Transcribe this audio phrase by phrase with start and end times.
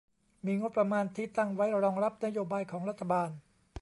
[0.45, 3.29] มีงบประมาณที่ตั้งไว้รองรับนโยบายของรัฐบาล